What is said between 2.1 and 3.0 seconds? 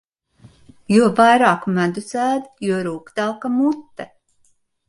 ēd, jo